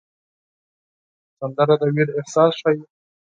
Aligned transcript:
سندره 1.39 1.75
د 1.81 1.83
ویر 1.93 2.09
احساس 2.19 2.51
ښيي 2.61 2.81